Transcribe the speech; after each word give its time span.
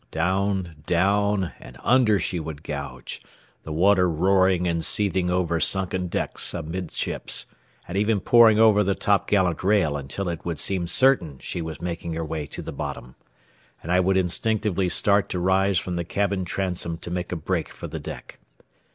Down, 0.09 0.77
down, 0.87 1.51
and 1.59 1.77
under 1.83 2.17
she 2.17 2.39
would 2.39 2.63
gouge, 2.63 3.21
the 3.61 3.71
water 3.71 4.09
roaring 4.09 4.65
and 4.67 4.83
seething 4.83 5.29
over 5.29 5.59
sunken 5.59 6.07
decks 6.07 6.55
amidships, 6.55 7.45
and 7.87 7.95
even 7.95 8.19
pouring 8.19 8.57
over 8.57 8.83
the 8.83 8.95
topgallant 8.95 9.63
rail 9.63 9.95
until 9.95 10.27
it 10.27 10.43
would 10.43 10.57
seem 10.57 10.87
certain 10.87 11.37
she 11.37 11.61
was 11.61 11.79
making 11.79 12.13
her 12.13 12.25
way 12.25 12.47
to 12.47 12.63
the 12.63 12.71
bottom, 12.73 13.13
and 13.83 13.91
I 13.91 13.99
would 13.99 14.17
instinctively 14.17 14.89
start 14.89 15.29
to 15.29 15.39
rise 15.39 15.77
from 15.77 15.97
the 15.97 16.03
cabin 16.03 16.45
transom 16.45 16.97
to 16.97 17.11
make 17.11 17.31
a 17.31 17.35
break 17.35 17.69
for 17.69 17.85
the 17.85 17.99
deck. 17.99 18.39